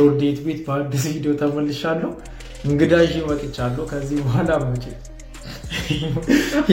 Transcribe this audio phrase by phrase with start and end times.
[0.00, 2.10] ጆርዴት ቤት በአዲስ ቪዲዮ ተመልሻለሁ።
[2.66, 4.84] እንግዳ ይዤ መጥቻለሁ። ከዚህ በኋላ መቼ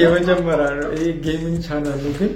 [0.02, 1.66] የመጀመሪያ ነው ይሄ gaming
[2.00, 2.32] ነው፣ ግን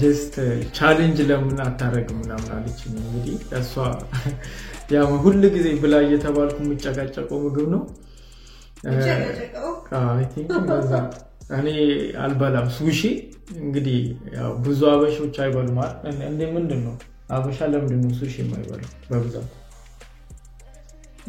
[0.00, 0.34] just
[0.76, 3.72] challenge ለምን አታረግም ምናምን አለችኝ። እንግዲህ እሷ
[4.94, 7.82] ያው ሁል ጊዜ ብላ እየተባልኩ የምጨቃጨቀው ምግብ ነው።
[11.58, 11.68] እኔ
[12.24, 13.00] አልበላም ሱሺ።
[13.58, 13.98] እንግዲህ
[14.64, 15.78] ብዙ አበሾች አይበሉም።
[16.56, 16.94] ምንድን ነው
[17.30, 19.48] አበሻ ለምንድን ነው ሱሺ የማይበላው በብዛት?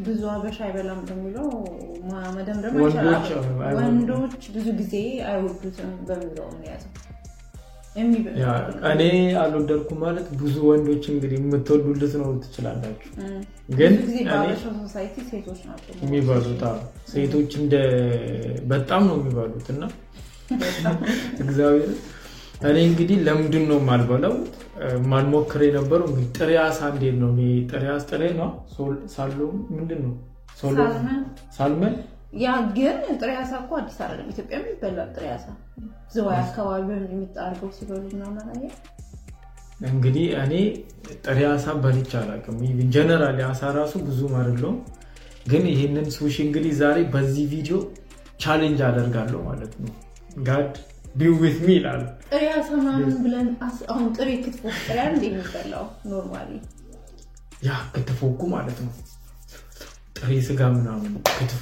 [0.06, 1.48] ብዙ አበሻ አይበላም በሚለው
[2.36, 2.76] መደምደም
[3.80, 4.94] ወንዶች ብዙ ጊዜ
[5.30, 6.92] አይወዱትም በሚለው ነው የያዘው።
[7.92, 9.02] ያ የሚበላ- እኔ
[9.42, 13.10] አልወደድኩም ማለት ብዙ ወንዶች እንግዲህ የምትወዱልት ነው ትችላላችሁ።
[13.78, 16.62] ግን ብዙ ጊዜ እኔ በአበሻ ሶሳይቲ ሴቶች ናቸው የሚበሉት
[17.12, 17.76] ሴቶች እንደ
[18.72, 19.84] በጣም ነው የሚበሉት እና
[21.44, 21.92] እግዚአብሔር
[22.62, 24.34] እኔ እንግዲህ ለምንድን ነው የማልበላው
[25.12, 27.32] ማልሞክር የነበረው እንግዲህ ጥሬ አሳ እንዴት ነው
[27.70, 29.40] ጥሬ አሳ ጥሬ ነው ሶል- ሳሎ
[29.76, 30.14] ምንድን ነው
[31.58, 31.94] ሳልመን
[32.40, 35.46] ያ ግን ጥሬ አሳ እኮ አዲስ አይደለም። ኢትዮጵያ ይበላል ጥሬ አሳ።
[36.14, 38.60] ዝዋይ አካባቢ የሚጣርገው ሲበሉ ምናምን?
[39.90, 40.54] እንግዲህ እኔ
[41.26, 42.58] ጥሬ አሳ በልቼ አላውቅም።
[42.94, 44.78] ጀነራል አሳ ራሱ ብዙም አይደለሁም።
[45.46, 47.78] ግን ይህንን ሱሺ እንግዲህ ዛሬ በዚህ ቪዲዮ
[48.44, 49.94] challenge አደርጋለሁ ማለት ነው።
[50.44, 50.74] God
[51.16, 55.86] be with me ይላል። ጥሬ አሳ ምናምን ብለን አስ- አሁን ጥሬ ክትፎ ጥሬ እንደ የሚበላው
[56.10, 56.50] normally
[57.66, 58.92] ያ ክትፎ እኮ ማለት ነው
[60.18, 61.62] ጥሬ ስጋ ምናምን ክትፎ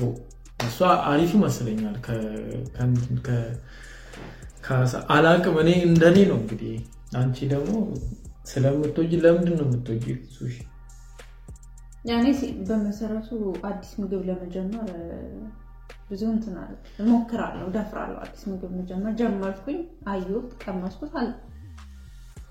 [0.59, 0.77] እሷ
[1.09, 2.21] አሪፍ ይመስለኛል። ከ-
[2.75, 2.93] ከ-
[3.27, 3.55] ከ-
[4.65, 6.75] ከአሳ- አላቅም እኔ እንደኔ ነው እንግዲህ።
[7.17, 7.73] አንቺ ደግሞ
[8.47, 10.55] ስለምትወጂ ለምንድን ነው የምትወጂ ሱሺ?
[12.05, 12.25] ያኔ
[12.67, 13.29] በመሰረቱ
[13.69, 14.89] አዲስ ምግብ ለመጀመር
[16.09, 21.29] ብዙ እንትን አለ እሞክራለሁ፣ ደፍራለሁ። አዲስ ምግብ መጀመር ጀመርኩኝ፣ አየሁት፣ ቀመስኩት አለ።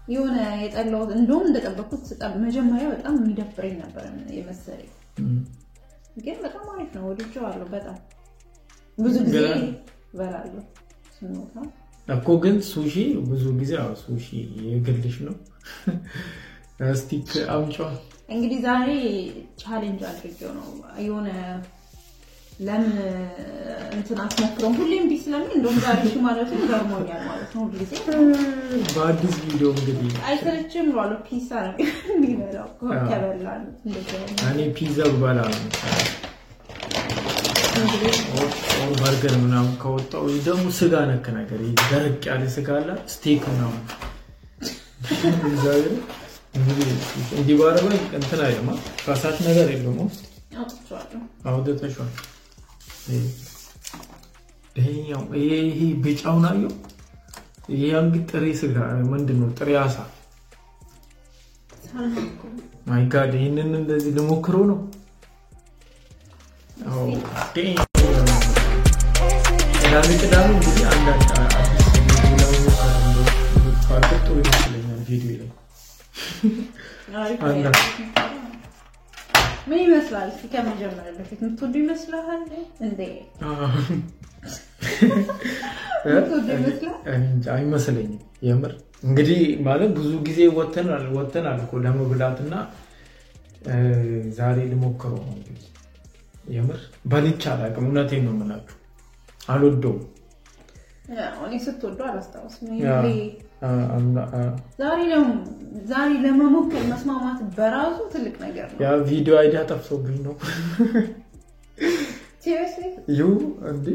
[0.08, 4.04] የሆነ የጠላሁት እንደውም እንደጠበኩት ስጠ- መጀመሪያ በጣም የሚደብረኝ ነበር
[4.36, 4.90] የመሰለኝ።
[6.18, 7.96] ግን በጣም አሪፍ ነው። ወድጄዋለሁ በጣም።
[8.98, 9.38] ብዙ ጊዜ
[10.06, 10.62] እበላለሁ
[11.16, 11.54] ስንወጣ
[12.08, 12.94] እኮ ግን ሱሺ
[13.28, 14.26] ብዙ ጊዜ ሱሺ
[14.66, 15.34] የግልሽ ነው።
[17.00, 17.76] ስቲክ አምጫ
[18.28, 18.88] እንግዲህ ዛሬ
[19.60, 20.68] ቻሌንጅ አድርጌው ነው።
[21.04, 21.28] የሆነ
[22.60, 22.94] ለምን
[23.96, 24.74] እንትን አትሞክረውም?
[24.78, 27.92] ሁሌም ቢ ስለምን እንደውም ዛሬ ማለቱ ገርሞኛል ማለት ነው። ሁልጊዜ
[28.94, 31.74] በአዲስ ቪዲዮ እንግዲህ አይሰለችም ብሏለሁ። ፒሳ ነው
[32.10, 32.68] የሚበላው
[33.52, 33.76] አይነት
[34.50, 35.62] እኔ ፒዛ ብበላ ነው
[39.00, 43.82] በርገር ምናምን ከወጣው ደግሞ ስጋ ነክ ነገር ደረቅ ያለ ስጋ አለ steak ምናምን
[48.14, 48.40] እንትን
[49.48, 50.22] ነገር የለውም ውስጥ
[50.56, 52.12] አውጥቼዋለሁ። አውጥተሽዋል።
[54.76, 56.72] ይሄኛው ይሄ ይሄ ቢጫውን አየው።
[57.72, 58.76] ይሄ እንግዲህ ጥሬ ስጋ
[59.12, 59.48] ምንድን ነው?
[59.58, 59.96] ጥሬ አሳ
[62.88, 64.78] my God ይህንን እንደዚህ ልሞክረው ነው።
[69.78, 71.22] ቅዳሜ ቅዳሜ እንግዲህ አንዳንድ
[74.18, 75.40] ጥሩ ይመስለኛል። ቪዲዮ
[77.14, 77.32] ላይ
[79.66, 80.26] ምን ይመስላል?
[80.32, 82.42] እስኪ ከመጀመሪያ በፊት የምትወዱ ይመስልሃል
[82.82, 83.00] እንዴ?
[87.54, 88.72] አይመስለኝም። የምር
[89.02, 92.54] እንግዲህ ማለት ብዙ ጊዜ ወተናል ወተናል እኮ ለመብላት እና
[93.66, 93.74] እ፣
[94.36, 95.62] ዛሬ ልሞክረው ነው እንግዲህ
[96.50, 96.78] የምር
[97.10, 98.76] በልቼ አላውቅም። እውነቴን ነው የምላችሁ
[99.48, 100.02] አልወደውም።
[101.16, 102.70] ያው እኔ ስትወዱ አላስታውስም።
[104.80, 105.00] ዛሬ
[105.86, 110.34] ዛሬ ለመሞከር መስማማት በራሱ ትልቅ ነገር ነው። ያ ቪዲዮ idea ጠፍቶብኝ ነው
[113.14, 113.28] ይሁ
[113.70, 113.86] እንዲ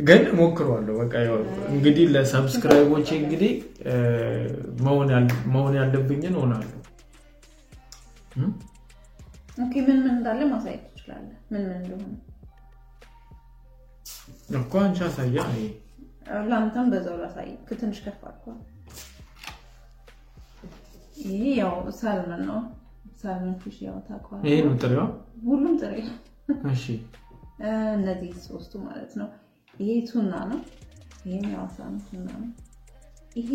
[0.00, 1.36] ግን እሞክረዋለሁ። በቃ ያው
[1.70, 3.52] እንግዲህ ለ subscriber ኦቼ እንግዲህ
[5.52, 6.34] መሆን ያለብኝን?
[9.58, 12.14] Okay፣ ምን ምን እንዳለ ማሳየት ትችላለህ። ምን ምን እንደሆነ
[14.58, 15.38] እኮ አንቺ አሳያ።
[16.46, 18.58] ለአንተም በዛው ላሳይ። ትንሽ ከፍ አድርጓል።
[21.26, 22.58] ይሄ ያው salmon ነው።
[23.20, 25.04] salmon fish ያው ታውቀዋለህ። ይሄ ነው ጥሬዋ።
[25.46, 25.94] ሁሉም ጥሬ
[26.72, 26.84] እሺ
[27.94, 29.28] እነዚህ ሶስቱ ማለት ነው።
[29.74, 30.60] ይሄ ቱና ነው።
[31.26, 32.50] ይሄም የአሳ ነው፣ ቱና ነው።
[33.36, 33.50] ይሄ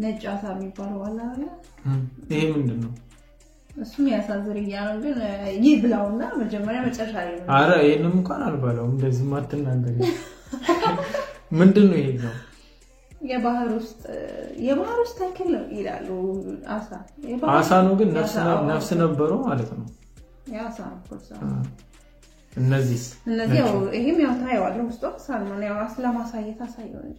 [0.00, 1.46] ነጭ አሳ የሚባለው አለ አይደለ?
[1.86, 2.92] እም፣ ይሄ ምንድን ነው?
[3.76, 5.18] እሱም የአሳ ዝርያ ነው። ግን
[5.64, 9.96] ይህ ብላውና መጀመሪያ መጨረሻ ላይ ነው። አረ ይሄንም እንኳን አልበላውም። እንደዚህ ማትናገር
[11.50, 11.98] ምንድን ነው?
[11.98, 12.34] ይሄ ነው
[13.30, 14.02] የባህር ውስጥ
[14.64, 16.08] የባህር ውስጥ ተክል ነው ይላሉ።
[17.54, 19.86] አሳ ነው ግን ነፍስ የአሳ- ነ- ነፍስ ነበረው ማለት ነው።
[21.40, 21.48] ነው
[23.26, 27.18] እነዚህ ያው ይሄም ያው ታየዋለህ ውስጧ ሳልሞን ያው ስለማሳየት አሳየው እንጂ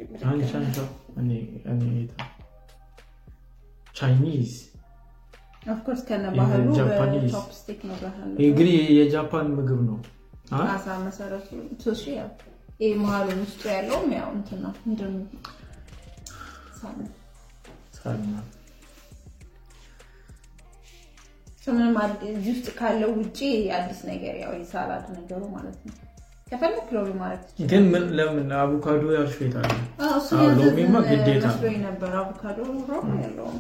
[3.96, 4.52] Chinese
[5.72, 6.68] of course ከነ ባህሉ
[8.24, 9.98] አለ። ይህ እንግዲህ የጃፓን ምግብ ነው።?
[10.68, 11.50] አሳ መሰረቱ
[11.84, 12.30] ሱሺ ያው
[12.82, 15.26] ይህ መሀሉን ውስጡ ያለውም ያው እንትን ነው። ምንድን ነው?
[22.30, 23.40] እዚህ ውስጥ ካለው ውጭ
[23.76, 25.96] አዲስ ነገር ያው የ salad ነገሩ ማለት ነው።
[26.48, 29.54] ከፈለክ ሎሚ ማለት ግን ምን ለምን አቮካዶ ያዘዝን
[30.60, 31.46] ሎሚማ ግዴታ
[31.86, 32.58] ነበር። አቮካዶ
[33.22, 33.60] ያለውም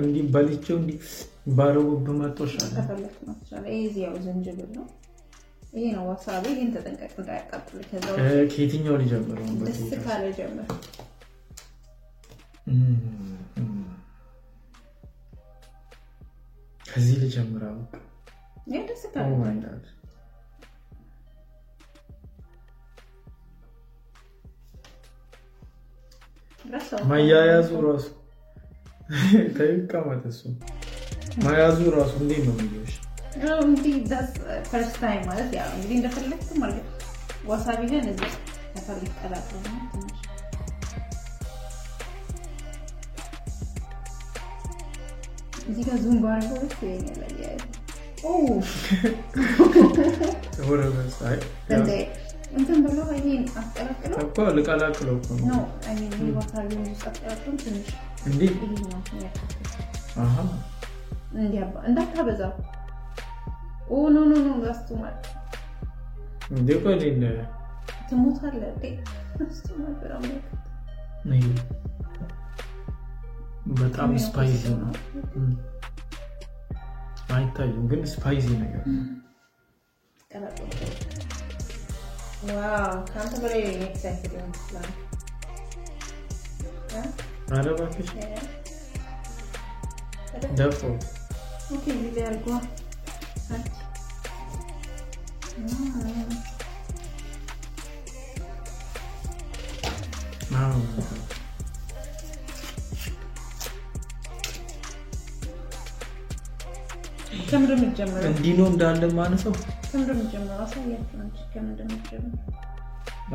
[0.00, 0.98] እንዲህ በልቼው እንዲህ
[1.56, 3.34] ባረቡ በመጦሻለ ከፈለክ ነው
[3.66, 4.86] ይሄ እዚህ ያው ዝንጅብል ነው።
[5.74, 9.46] ይሄ ነው ዋሳቢ። ይህን ተጠንቀቅ እንዳያቃጥል። ከዛ ውጭ ከየትኛው ሊጀምረው?
[9.62, 10.68] ደስ ካለ ጀምር።
[16.84, 17.78] ከዚህ ልጀምረው።
[18.66, 19.84] ይሄ ደስ ካለ oh my God
[26.64, 28.06] ረሳው። ማያያዙ ራሱ
[29.56, 30.40] ከይቀመጥ እሱ
[31.44, 32.94] ማያዙ ራሱ እንዴት ነው የሚልሽ?
[34.70, 36.84] ፈርስት ታይም ማለት ያው እንግዲህ እንደፈለግክ ማለት
[37.48, 38.32] ዋሳቢ ግን እዚህ
[38.74, 40.20] ከፈልግ ቀላቅሎ ነው ትንሽ።
[45.64, 47.62] እዚህ ጋር ዙም ባረገው ደስ ይለኛል። አያያዝ
[48.24, 48.30] ኦ
[50.68, 51.36] ወረ መሳይ
[51.70, 51.90] እንደ
[52.56, 57.54] እንትን ብለው ይሄን አስቀላቅለው እኮ ልቀላቅለው እኮ ኖ ነው አይ ሚን ይሄ ዋሳቢ ውስጥ አስቀላቅለው
[57.62, 57.88] ትንሽ
[58.26, 58.40] እንዴ?
[61.36, 61.62] ይሄ
[66.52, 67.24] እንዴ ቆይ እንዴ
[68.08, 68.84] ትሞታለህ እንዴ?
[69.38, 70.02] ጋስቱ ማለት
[73.74, 74.90] በጣም ስፓይሲ ነው።
[77.34, 78.82] አይታይም ግን spicy ነገር
[83.08, 84.90] ከአንተ በላይ excited ይችላል።
[87.50, 88.10] ኧረ እባክሽ
[90.58, 90.90] ደፍሮ።
[91.98, 92.48] ጊዜ አድርጓ
[100.56, 100.80] አዎ።
[107.48, 107.90] ከምንድን ነው?
[108.28, 109.52] እንዲህ ነው እንዳለ ማነሰው
[109.84, 110.56] ከምንድን ነው?
[110.64, 110.90] አሳያቸው
[111.24, 112.40] እንጂ ከምንድን ነው የሚጀምረው?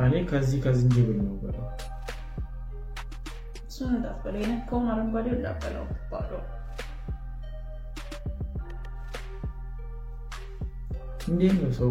[0.06, 1.66] እኔ ከዚህ ከዝንጅብል ነው በለው
[3.68, 5.84] እሱን እንዳትበለው፣ የነካውን አረንጓዴው እንዳትበለው
[11.30, 11.90] ባዶ እንዴት ነው ሰው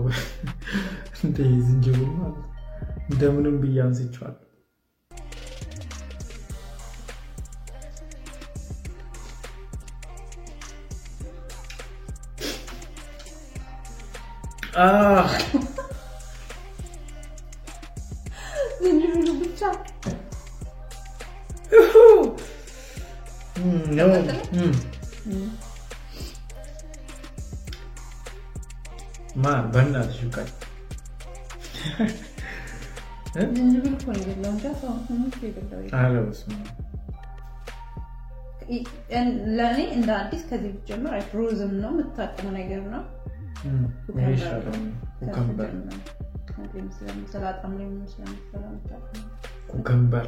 [1.25, 2.45] እንደ ዝንጅብል ማለት
[3.09, 4.45] እንደምንም ብዬ አንስቼዋለሁ።
[14.81, 15.31] አህ
[18.81, 19.61] ዝንጅብሉ ብቻ
[34.93, 36.77] እኮ ነው የበላው ኧረ በስመ አብ።
[39.57, 43.03] ለእኔ እንደ አዲስ ከዚህ ብትጀምር አይ ሮዝም ነው የምታውቀው ነገር ነው።
[49.69, 50.27] ኩከምበር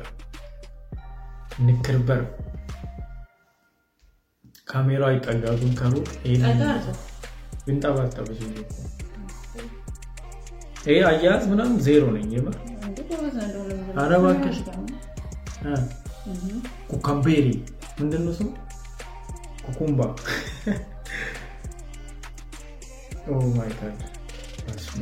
[1.62, 2.22] ንክርበር
[4.68, 6.08] ካሜራው አይጠጋጉም ከሩቅ
[8.62, 8.76] እኮ።
[10.86, 12.56] ይሄ አያያዝ ምናምን ዜሮ ነኝ። የምር?
[13.98, 14.58] ኧረ እባክሽ።
[16.92, 17.48] ኩከምቤሪ
[18.00, 18.50] ምንድን ነው ስሙ?
[19.66, 20.02] ኩኩምባ።
[23.52, 24.00] ማይ ጋድ
[24.66, 25.02] በስመ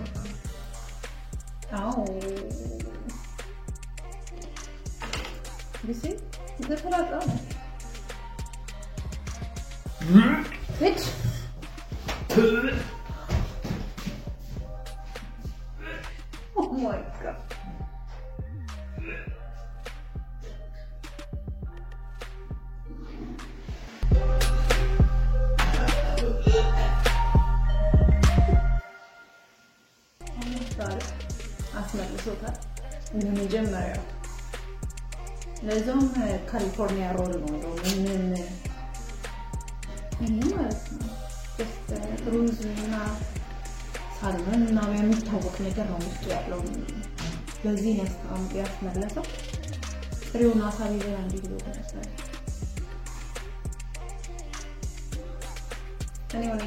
[16.56, 17.40] ኦ ማይ ጋድ
[31.80, 32.56] አስመልሶታል።
[33.20, 34.04] የመጀመሪያው
[35.68, 36.08] ለዛውም
[36.50, 37.50] ካሊፎርኒያ ሮል ነው።
[37.86, 38.26] ምንም
[40.22, 41.09] ይህ ማለት ነው
[42.32, 42.96] ሩዝ እና
[44.18, 46.62] ሳልመን እና የሚታወቅ ነገር ነው ውስጡ ያለው።
[47.64, 49.26] በዚህ ያስታም- ያስመለሰው
[50.26, 52.08] ጥሬውን አሳ ቢበላ እንዲህ ብሎ ተነሳለ።
[56.34, 56.62] እኔ ሆነ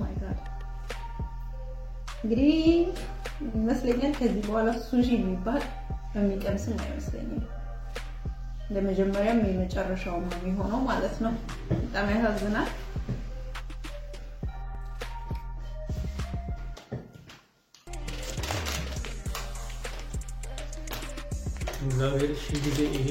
[0.00, 0.38] ማይ ጋድ
[2.22, 2.50] እንግዲህ
[3.54, 5.62] ይመስለኛል ከዚህ በኋላ ሱሺ የሚባል
[6.16, 7.42] የሚቀምስም አይመስለኝም።
[8.74, 11.32] ለመጀመሪያም የመጨረሻው ነው የሚሆነው ማለት ነው።
[11.72, 12.70] በጣም ያሳዝናል።
[21.84, 23.06] እግዚአብሔር ሺ ጊዜ ይሄ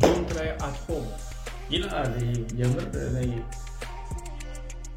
[0.00, 1.06] Don't try at home
[1.72, 2.14] ይላል።
[2.60, 2.86] የምር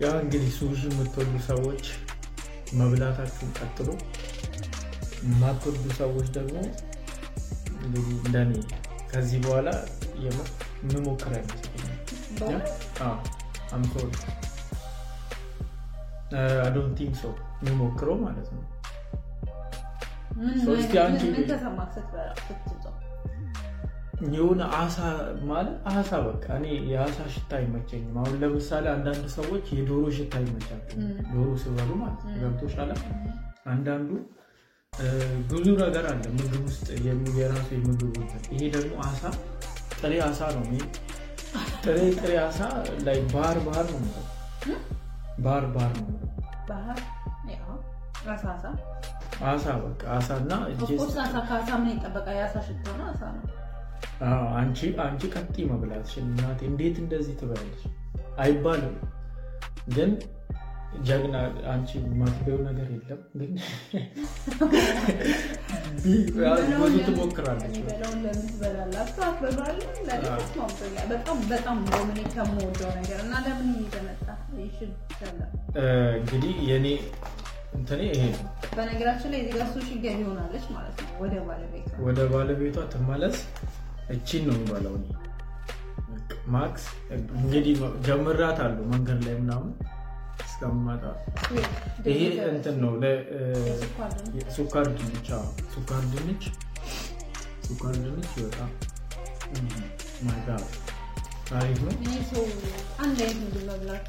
[0.01, 1.85] ያ እንግዲህ ሱሺ የምትወዱ ሰዎች
[2.79, 3.87] መብላታችሁን ቀጥሎ፣
[5.23, 6.55] የማትወዱ ሰዎች ደግሞ
[7.79, 8.51] እንግዲህ እንደኔ
[9.11, 9.69] ከዚህ በኋላ
[10.25, 11.95] የምሞክር አይመስለኝም።
[13.71, 14.11] I'm sorry
[16.63, 17.27] I don't think so
[17.61, 18.63] የሚሞክረው ማለት ነው።?
[24.29, 24.97] የሆነ አሳ
[25.49, 30.97] ማለት አሳ በቃ እኔ የአሳ ሽታ አይመቸኝም። አሁን ለምሳሌ አንዳንድ ሰዎች የዶሮ ሽታ ይመቻቸው
[31.31, 32.91] ዶሮ ስበሉ ማለት ገብቶሻል።
[33.67, 34.09] አንዳንዱ
[35.49, 36.87] ብዙ ነገር አለ ምግብ ውስጥ
[37.37, 39.21] የራሱ የምግብ እንትን። ይሄ ደግሞ አሳ
[39.99, 40.65] ጥሬ አሳ ነው።
[41.83, 42.59] ጥሬ ጥሬ አሳ
[43.05, 44.25] ላይ ባህር ባህር ነው የምለው
[45.45, 46.07] ባህር ባህር ነው
[49.49, 50.67] አሳ በቃ አሳ እና ነው
[53.37, 53.45] ነው።
[54.57, 57.83] አንቺ አንቺ ቀጥ መብላትሽን እናቴ እንዴት እንደዚህ ትበላለች
[58.39, 58.95] አይባልም።
[59.95, 60.11] ግን
[61.07, 61.35] ጀግና
[61.71, 63.51] አንቺ የማትበይው ነገር የለም። ግን
[66.75, 67.75] ብዙ ትሞክራለች።
[76.17, 76.87] እንግዲህ የኔ
[77.75, 78.45] እንትኔ ይሄ ነው።
[78.77, 83.37] በነገራችን ላይ እዚህ ጋር ሱሺ ገቢ ሆናለች ማለት ነው። ወደ ባለቤቷ ወደ ባለቤቷ ትመለስ።
[84.09, 84.93] እቺን ነው የሚባለው።
[86.53, 86.83] ማክስ
[87.37, 87.73] እንግዲህ
[88.05, 89.71] ጀምራት አሉ መንገድ ላይ ምናምን
[90.59, 91.03] እስከምመጣ
[92.07, 92.93] ይሄ እንትን ነው
[94.55, 95.27] ሱካር ድንች
[95.73, 96.43] ሱካር ድንች
[97.67, 98.71] ሱካር ድንች በጣም
[100.25, 100.47] ማጋ
[101.59, 101.93] አሪፍ ነው።
[103.03, 104.05] አንድ አይነት ምግብ መብላት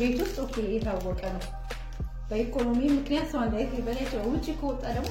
[0.00, 0.36] ቤት ውስጥ
[0.74, 1.44] የታወቀ ነው።
[2.30, 3.74] በኢኮኖሚ ምክንያት ሰው አንድ አይነት
[4.04, 5.10] ይችላል። ውጭ ከወጣ ደግሞ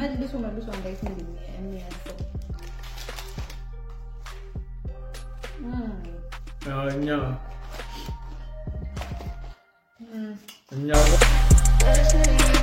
[0.00, 2.16] መልሶ መልሶ አንድ አይነት ምግብ የሚያዘው?
[6.92, 7.08] እኛ
[10.72, 11.18] እኛ ሰው
[12.22, 12.57] እንግዲህ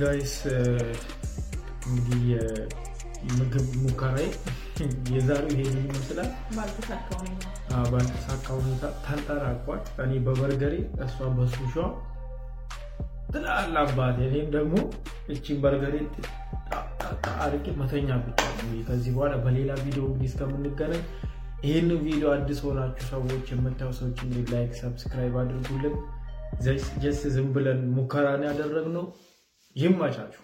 [0.00, 0.34] Guys
[1.88, 2.22] እንግዲህ
[3.22, 4.26] የምግብ ሙከራዬ
[5.14, 6.30] የዛሬው ይሄን ይመስላል።
[7.92, 11.74] ባልተሳካ ሁኔታ ተንጠራቋል። እኔ በበርገሬ እሷ በሱሿ
[13.32, 13.74] ትላል
[14.20, 14.74] እኔም ደግሞ
[15.34, 15.96] እቺን በርገሬ
[17.44, 18.40] አርቄ መተኛ ብቻ
[18.88, 21.02] ከዚህ በኋላ በሌላ ቪዲዮ እንግዲህ እስከምንገናኝ
[21.64, 25.96] ይህን ቪዲዮ አዲስ ሆናችሁ ሰዎች የምታዩ ሰዎች እንግዲህ like፣ subscribe አድርጉልን።
[27.02, 29.04] ጀስ ዝም ብለን ሙከራን ያደረግነው
[29.76, 30.42] ይመቻችሁ።